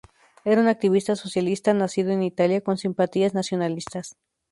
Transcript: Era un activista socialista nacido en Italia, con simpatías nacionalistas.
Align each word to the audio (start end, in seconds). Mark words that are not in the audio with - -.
Era 0.45 0.59
un 0.61 0.67
activista 0.67 1.15
socialista 1.15 1.75
nacido 1.75 2.09
en 2.11 2.23
Italia, 2.23 2.61
con 2.61 2.79
simpatías 2.79 3.35
nacionalistas. 3.35 4.15